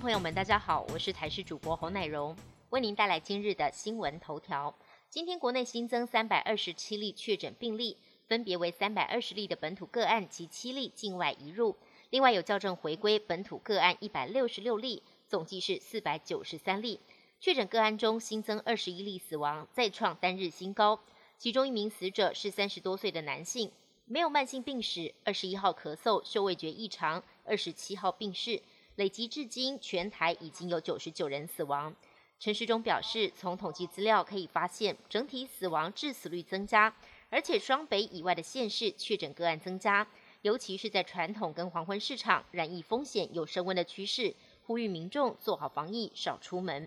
[0.00, 2.34] 朋友们，大家好，我是台视主播侯乃荣，
[2.70, 4.74] 为您带来今日的新闻头条。
[5.10, 11.76] 今天国内新增三百二十七例确诊病例，分别为三百二十例的本土个案及七例境外移入，
[12.08, 16.98] 另外有校正回归本土个案一百六十六例，总计是四百九十三例。
[17.38, 20.98] 确诊个案中新增二十一例死亡，再创单日新高。
[21.36, 23.70] 其中一名死者是三十多岁的男性，
[24.06, 28.62] 没有慢性病史，二十一号咳嗽，嗅味觉异常，二十七号病逝。
[29.00, 31.96] 累积至今，全台已经有九十九人死亡。
[32.38, 36.94] 陈时中表示，从统计资料可以发现，整体死亡致死率增加，
[37.30, 40.06] 而且双北以外的县市确诊个案增加，
[40.42, 44.34] 尤其是在传统跟黄昏市场，染疫风险有升温的趋势，
[44.66, 46.86] 呼吁民众做好防疫，少出门。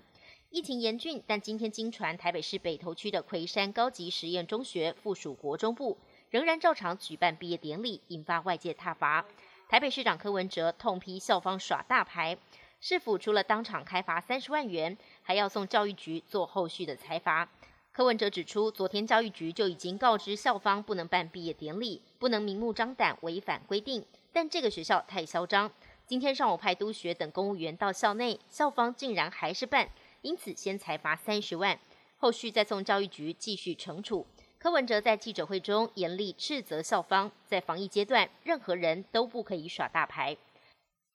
[0.52, 5.98] 疫情严峻，但今天经传台北市北投区的奎山高级实验中学附属国中部
[6.30, 9.26] 仍然照常举办毕业典礼，引发外界挞伐。
[9.74, 12.38] 台北市长柯文哲痛批校方耍大牌，
[12.80, 17.50] 市府除了当场开罚三十万元，还要送教育局做后续的裁罚。
[17.92, 25.72] 柯文哲指出，昨天教育局就已经告知校方不能办毕业典礼，不能明目张胆违反规定，但这个学校太嚣张。
[26.06, 29.90] 今天上午派督学等公务员到校内，校方竟然还是办，
[30.22, 31.80] 因此先裁罚三十万，
[32.20, 34.28] 后续再送教育局继续惩处。
[34.64, 40.38] 柯文哲在记者会中严厉斥责校方，在防疫阶段，任何人都不可以耍大牌。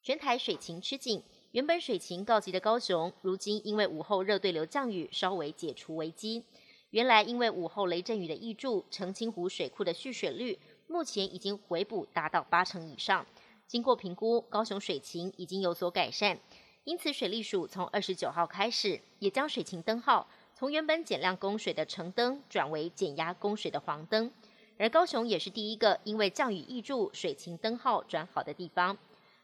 [0.03, 6.43] 全台水情吃紧，原本水情告急的高雄，如今因为午后热对流降雨，稍微解除危机。
[6.91, 13.25] 原来因为午后雷阵雨的挹注，澄清湖水库的蓄水率目前已经回补达到八成以上。
[13.65, 16.37] 经过评估，高雄水情已经有所改善，
[16.83, 20.29] 因此水利署从二十九号开始，也将水情灯号。
[20.59, 24.29] 从原本减量供水的橙灯转为减压供水的黄灯，
[24.77, 28.97] 而高雄也是第一个因为降雨易注水情灯号转好的地方。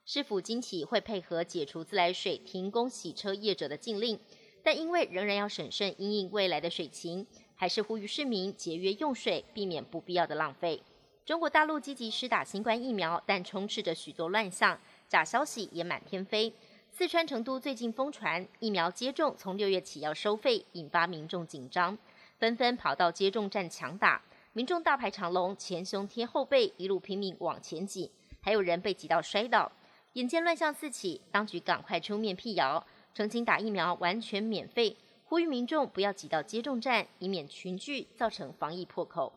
[0.05, 4.19] 市府今起会配合解除自来水停工洗车业者的禁令，
[4.62, 7.25] 但因为仍然要审慎因应未来的水情，
[7.56, 10.84] 还是呼吁市民节约用水，避免不必要的浪费。
[11.25, 16.51] 中国大陆积极施打新冠疫苗，但充斥着许多乱象，假消息也满天飞。
[16.97, 21.97] 四川成都最近疯传疫苗接种从六月起要收费，引发民众紧张，
[22.39, 24.22] 纷纷跑到接种站抢打。
[24.53, 29.69] 民众大排长龙，前胸贴后背，一路拼命往前挤，还有人被挤到摔倒。
[30.13, 32.81] 眼见乱象四起，当局赶快出面辟谣，
[33.13, 34.95] 澄清打疫苗完全免费，
[35.25, 39.34] 呼吁民众不要挤到接种站，以免群聚造成防疫破口。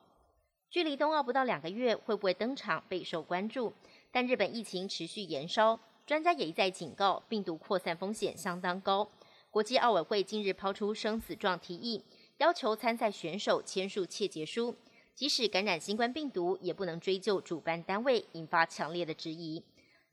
[0.71, 3.73] 距离冬奥不到两个月，会不会登场备受关注。
[4.13, 5.81] 但日本疫情持续延烧。
[6.09, 9.07] 专家也一再警告，病毒扩散风险相当高。
[9.51, 12.03] 国际奥委会近日抛出生死状提议，
[12.39, 14.75] 要求参赛选手签署切结书，
[15.15, 19.63] 即使感染新冠病毒，也不能追究主办单位，引发强烈的质疑。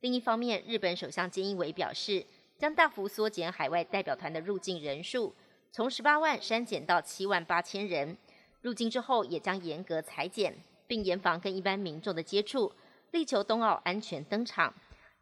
[0.02, 2.26] 另一方面，日本首相菅义伟表示，
[2.58, 5.34] 将大幅缩减海外代表团的入境人数，
[5.72, 8.18] 从十八万删减到七万八千人。
[8.62, 10.54] 入境之后，也将严格裁剪，
[10.88, 12.74] 并严防跟一般民众的接触，
[13.12, 14.74] 力求冬奥安全登场。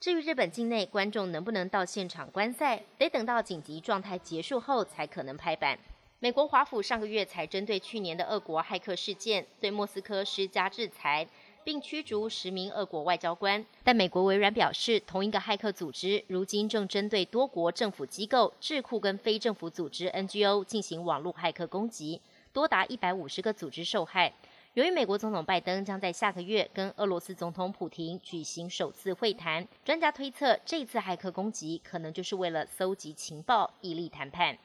[0.04, 5.80] 至于日本境内观众能不能到现场观赛，得等到紧急状态结束后才可能拍板。
[6.20, 11.26] 美国华府上个月才针对去年的俄国骇客事件，对莫斯科施加制裁，
[11.64, 13.66] 并驱逐十名俄国外交官。
[13.82, 22.20] 但美国微软表示，同一个骇客组织如今正针对多国政府机构、智库跟非政府组织 NGO 进行网络骇客攻击，
[22.52, 24.34] 多达一百五十个组织受害。
[24.74, 34.58] 由于美国总统拜登将在下个月跟俄罗斯总统普京举行首次会谈，专家推测这次骇客攻击可能就是为了搜集情报，以利谈判。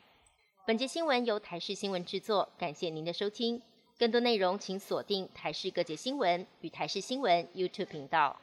[0.66, 3.60] 本节新闻由台视新闻制作，感谢您的收听。
[3.98, 8.34] 更多内容请锁定台视各节新闻与台视新闻 YouTube 频道。